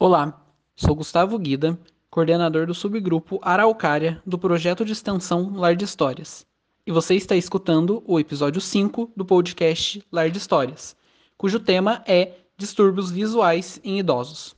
[0.00, 0.40] Olá,
[0.76, 1.76] sou Gustavo Guida,
[2.08, 6.46] coordenador do subgrupo Araucária do projeto de extensão Lar de Histórias.
[6.86, 10.94] E você está escutando o episódio 5 do podcast Lar de Histórias,
[11.36, 14.54] cujo tema é distúrbios visuais em idosos.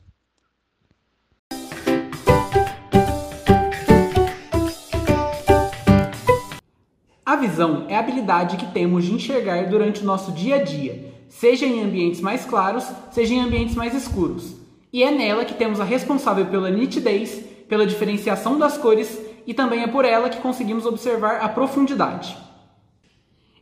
[7.24, 11.14] A visão é a habilidade que temos de enxergar durante o nosso dia a dia,
[11.30, 14.59] seja em ambientes mais claros, seja em ambientes mais escuros.
[14.92, 19.82] E é nela que temos a responsável pela nitidez, pela diferenciação das cores e também
[19.82, 22.36] é por ela que conseguimos observar a profundidade.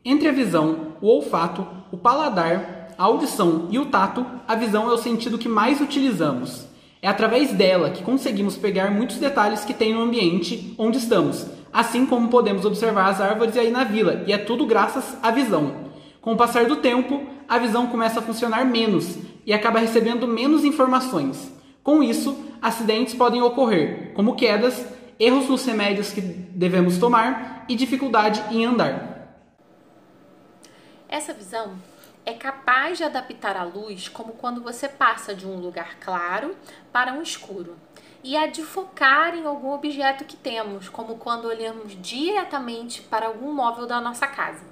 [0.04, 4.92] Entre a visão, o olfato, o paladar, a audição e o tato, a visão é
[4.92, 6.66] o sentido que mais utilizamos.
[7.00, 12.06] É através dela que conseguimos pegar muitos detalhes que tem no ambiente onde estamos, assim
[12.06, 15.88] como podemos observar as árvores aí na vila, e é tudo graças à visão.
[16.20, 19.16] Com o passar do tempo, a visão começa a funcionar menos
[19.48, 21.50] e acaba recebendo menos informações.
[21.82, 24.86] Com isso, acidentes podem ocorrer, como quedas,
[25.18, 29.38] erros nos remédios que devemos tomar e dificuldade em andar.
[31.08, 31.76] Essa visão
[32.26, 36.54] é capaz de adaptar a luz como quando você passa de um lugar claro
[36.92, 37.74] para um escuro
[38.22, 43.50] e a de focar em algum objeto que temos, como quando olhamos diretamente para algum
[43.54, 44.67] móvel da nossa casa.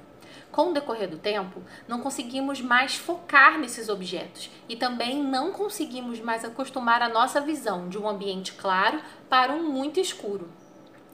[0.50, 6.20] Com o decorrer do tempo, não conseguimos mais focar nesses objetos e também não conseguimos
[6.20, 10.48] mais acostumar a nossa visão de um ambiente claro para um muito escuro.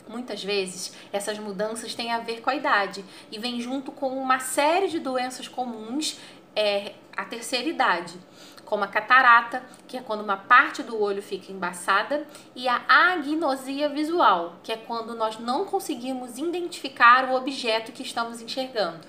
[0.09, 4.39] Muitas vezes, essas mudanças têm a ver com a idade e vêm junto com uma
[4.39, 6.19] série de doenças comuns
[6.55, 8.19] é, à terceira idade
[8.73, 13.91] como a catarata, que é quando uma parte do olho fica embaçada, e a agnosia
[13.91, 19.07] visual, que é quando nós não conseguimos identificar o objeto que estamos enxergando.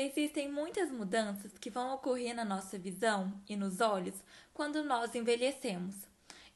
[0.00, 4.14] Existem muitas mudanças que vão ocorrer na nossa visão e nos olhos
[4.54, 5.94] quando nós envelhecemos.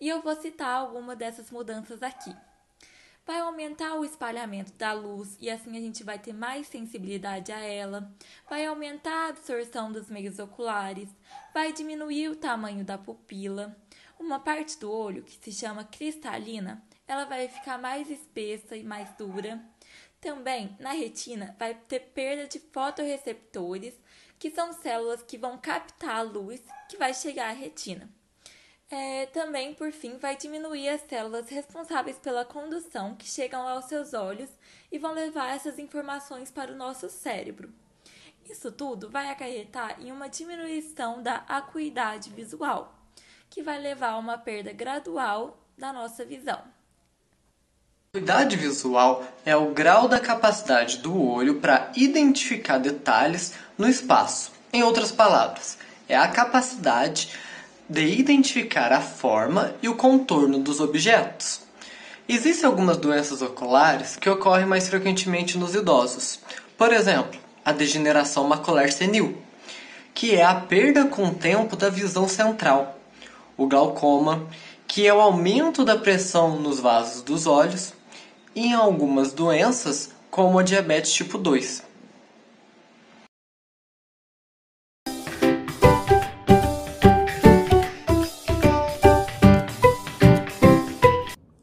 [0.01, 2.35] E eu vou citar alguma dessas mudanças aqui
[3.25, 7.61] vai aumentar o espalhamento da luz e assim a gente vai ter mais sensibilidade a
[7.61, 8.13] ela,
[8.49, 11.09] vai aumentar a absorção dos meios oculares,
[11.55, 13.77] vai diminuir o tamanho da pupila.
[14.19, 19.09] Uma parte do olho, que se chama cristalina, ela vai ficar mais espessa e mais
[19.17, 19.61] dura.
[20.23, 23.93] Também na retina vai ter perda de fotorreceptores,
[24.39, 28.09] que são células que vão captar a luz que vai chegar à retina.
[28.89, 34.15] É, também, por fim, vai diminuir as células responsáveis pela condução que chegam aos seus
[34.15, 34.51] olhos
[34.93, 37.75] e vão levar essas informações para o nosso cérebro.
[38.49, 42.95] Isso tudo vai acarretar em uma diminuição da acuidade visual,
[43.51, 46.72] que vai levar a uma perda gradual da nossa visão.
[48.15, 54.53] Acuidade visual é o grau da capacidade do olho para identificar detalhes no espaço.
[54.71, 57.31] Em outras palavras, é a capacidade
[57.89, 61.63] de identificar a forma e o contorno dos objetos.
[62.29, 66.39] Existem algumas doenças oculares que ocorrem mais frequentemente nos idosos.
[66.77, 69.39] Por exemplo, a degeneração macular senil,
[70.13, 72.95] que é a perda com o tempo da visão central.
[73.57, 74.47] O glaucoma,
[74.87, 77.95] que é o aumento da pressão nos vasos dos olhos.
[78.55, 81.83] E em algumas doenças, como a diabetes tipo 2.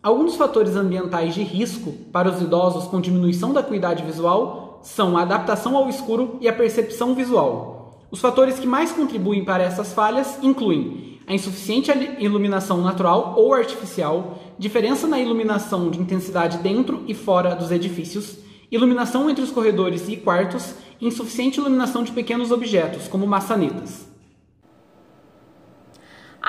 [0.01, 5.21] Alguns fatores ambientais de risco para os idosos com diminuição da acuidade visual são a
[5.21, 7.99] adaptação ao escuro e a percepção visual.
[8.09, 14.39] Os fatores que mais contribuem para essas falhas incluem a insuficiente iluminação natural ou artificial,
[14.57, 18.37] diferença na iluminação de intensidade dentro e fora dos edifícios,
[18.71, 24.09] iluminação entre os corredores e quartos e insuficiente iluminação de pequenos objetos, como maçanetas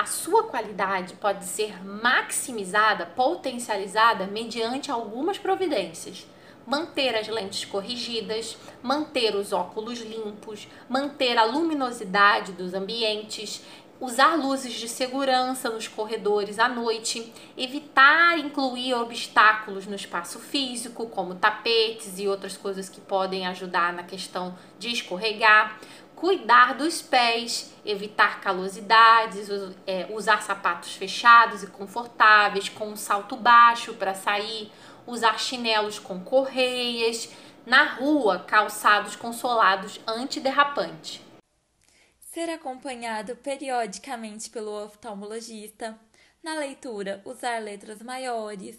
[0.01, 6.25] a sua qualidade pode ser maximizada, potencializada mediante algumas providências.
[6.65, 13.63] Manter as lentes corrigidas, manter os óculos limpos, manter a luminosidade dos ambientes,
[14.01, 21.35] usar luzes de segurança nos corredores à noite, evitar incluir obstáculos no espaço físico, como
[21.35, 25.79] tapetes e outras coisas que podem ajudar na questão de escorregar,
[26.15, 29.49] cuidar dos pés, evitar calosidades,
[29.85, 34.71] é, usar sapatos fechados e confortáveis, com um salto baixo para sair,
[35.05, 37.29] usar chinelos com correias,
[37.67, 41.30] na rua, calçados consolados antiderrapante.
[42.33, 45.99] Ser acompanhado periodicamente pelo oftalmologista.
[46.41, 48.77] Na leitura, usar letras maiores.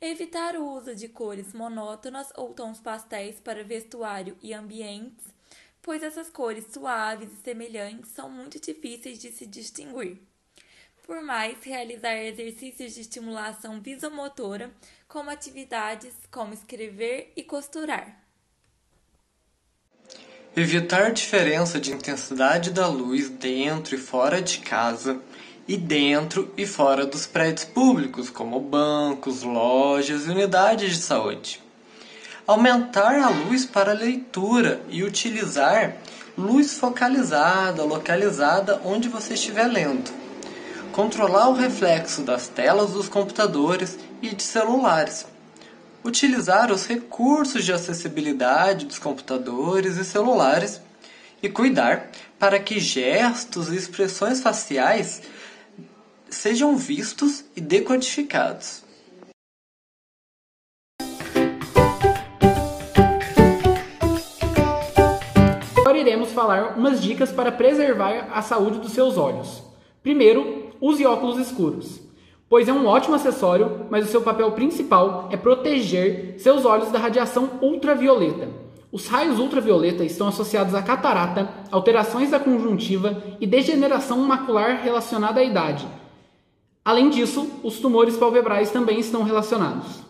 [0.00, 5.32] Evitar o uso de cores monótonas ou tons pastéis para vestuário e ambientes
[5.82, 10.22] pois essas cores suaves e semelhantes são muito difíceis de se distinguir.
[11.04, 14.72] por mais realizar exercícios de estimulação visomotora,
[15.08, 18.22] como atividades como escrever e costurar.
[20.54, 25.18] Evitar diferença de intensidade da luz dentro e fora de casa
[25.66, 31.58] e dentro e fora dos prédios públicos, como bancos, lojas e unidades de saúde.
[32.46, 35.96] Aumentar a luz para leitura e utilizar
[36.36, 40.12] luz focalizada, localizada onde você estiver lendo.
[40.92, 45.31] Controlar o reflexo das telas dos computadores e de celulares.
[46.04, 50.80] Utilizar os recursos de acessibilidade dos computadores e celulares
[51.40, 52.10] e cuidar
[52.40, 55.22] para que gestos e expressões faciais
[56.28, 58.82] sejam vistos e decodificados.
[65.76, 69.62] Agora iremos falar umas dicas para preservar a saúde dos seus olhos.
[70.02, 72.00] Primeiro, use óculos escuros,
[72.52, 76.98] pois é um ótimo acessório, mas o seu papel principal é proteger seus olhos da
[76.98, 78.46] radiação ultravioleta.
[78.92, 85.42] Os raios ultravioleta estão associados a catarata, alterações da conjuntiva e degeneração macular relacionada à
[85.42, 85.88] idade,
[86.84, 90.00] Além disso, os tumores palpebrais também estão relacionados.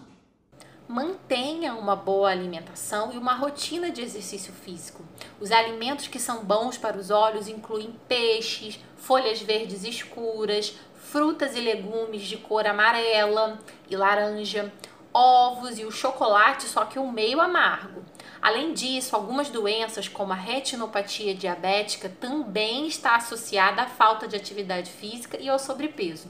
[0.89, 5.03] Mantenha uma boa alimentação e uma rotina de exercício físico.
[5.39, 10.75] Os alimentos que são bons para os olhos incluem peixes, folhas verdes escuras,
[11.13, 14.73] frutas e legumes de cor amarela e laranja,
[15.13, 18.03] ovos e o chocolate, só que um meio amargo.
[18.41, 24.91] Além disso, algumas doenças, como a retinopatia diabética, também está associada à falta de atividade
[24.91, 26.29] física e ao sobrepeso.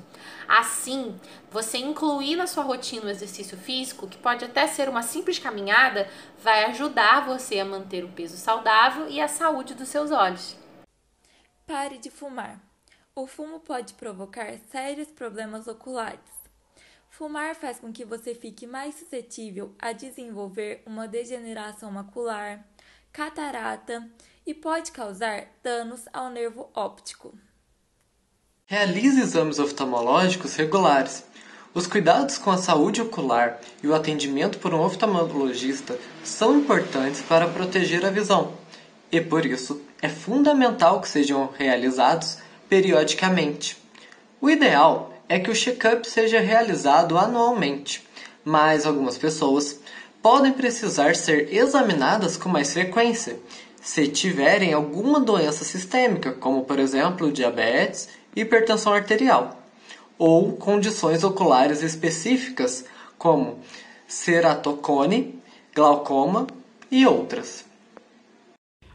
[0.49, 1.19] Assim,
[1.49, 6.11] você incluir na sua rotina o exercício físico, que pode até ser uma simples caminhada,
[6.43, 10.57] vai ajudar você a manter o peso saudável e a saúde dos seus olhos.
[11.69, 12.72] Pare de fumar.
[13.15, 16.19] O fumo pode provocar sérios problemas oculares.
[17.11, 22.67] Fumar faz com que você fique mais suscetível a desenvolver uma degeneração macular,
[23.13, 24.09] catarata
[24.47, 27.35] e pode causar danos ao nervo óptico.
[28.65, 31.23] Realize exames oftalmológicos regulares.
[31.75, 37.47] Os cuidados com a saúde ocular e o atendimento por um oftalmologista são importantes para
[37.47, 38.57] proteger a visão,
[39.11, 42.39] e por isso é fundamental que sejam realizados
[42.73, 43.77] periodicamente.
[44.41, 48.03] O ideal é que o check-up seja realizado anualmente,
[48.43, 49.79] mas algumas pessoas
[50.23, 53.39] podem precisar ser examinadas com mais frequência
[53.83, 59.63] se tiverem alguma doença sistêmica, como por exemplo diabetes hipertensão arterial,
[60.17, 62.87] ou condições oculares específicas,
[63.19, 63.59] como
[64.09, 65.39] ceratocone,
[65.75, 66.47] glaucoma
[66.91, 67.67] e outras.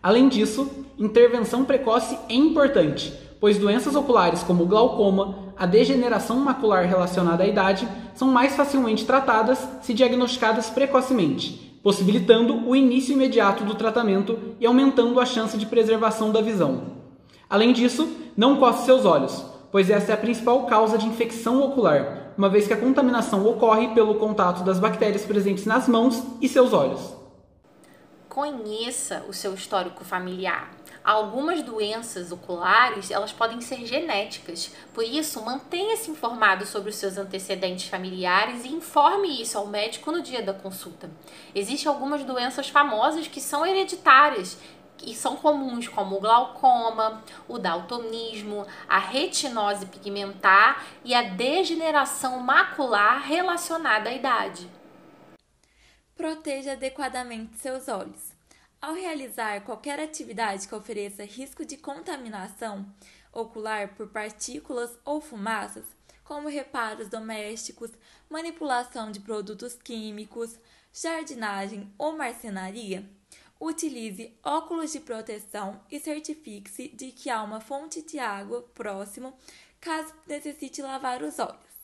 [0.02, 7.44] Além disso, intervenção precoce é importante, pois doenças oculares como glaucoma, a degeneração macular relacionada
[7.44, 14.38] à idade são mais facilmente tratadas se diagnosticadas precocemente, possibilitando o início imediato do tratamento
[14.60, 16.98] e aumentando a chance de preservação da visão.
[17.50, 22.34] Além disso, não coce seus olhos, pois essa é a principal causa de infecção ocular,
[22.38, 26.74] uma vez que a contaminação ocorre pelo contato das bactérias presentes nas mãos e seus
[26.74, 27.17] olhos.
[28.38, 30.70] Conheça o seu histórico familiar.
[31.04, 34.72] Algumas doenças oculares, elas podem ser genéticas.
[34.94, 40.22] Por isso, mantenha-se informado sobre os seus antecedentes familiares e informe isso ao médico no
[40.22, 41.10] dia da consulta.
[41.56, 44.60] Existem algumas doenças famosas que são hereditárias
[45.04, 53.20] e são comuns, como o glaucoma, o daltonismo, a retinose pigmentar e a degeneração macular
[53.20, 54.77] relacionada à idade.
[56.18, 58.34] Proteja adequadamente seus olhos.
[58.82, 62.92] Ao realizar qualquer atividade que ofereça risco de contaminação
[63.32, 65.86] ocular por partículas ou fumaças,
[66.24, 67.92] como reparos domésticos,
[68.28, 70.58] manipulação de produtos químicos,
[70.92, 73.08] jardinagem ou marcenaria,
[73.62, 79.38] utilize óculos de proteção e certifique-se de que há uma fonte de água próximo
[79.80, 81.78] caso necessite lavar os olhos.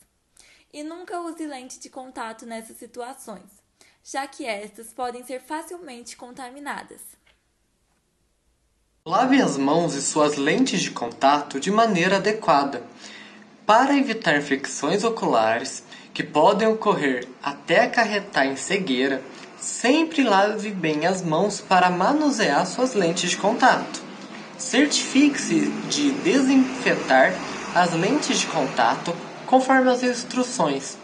[0.72, 3.63] E nunca use lente de contato nessas situações
[4.04, 7.00] já que estas podem ser facilmente contaminadas.
[9.06, 12.82] Lave as mãos e suas lentes de contato de maneira adequada.
[13.66, 15.82] Para evitar infecções oculares
[16.12, 19.22] que podem ocorrer até acarretar em cegueira,
[19.58, 24.02] sempre lave bem as mãos para manusear suas lentes de contato.
[24.58, 27.32] Certifique-se de desinfetar
[27.74, 29.14] as lentes de contato
[29.46, 30.98] conforme as instruções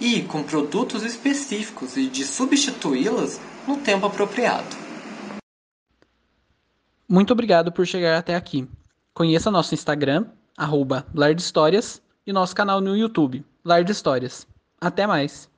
[0.00, 4.76] e com produtos específicos e de substituí-las no tempo apropriado.
[7.08, 8.68] Muito obrigado por chegar até aqui.
[9.14, 10.26] Conheça nosso Instagram,
[10.56, 11.06] arroba
[12.26, 14.46] e nosso canal no YouTube, Lar de Histórias.
[14.80, 15.48] Até mais!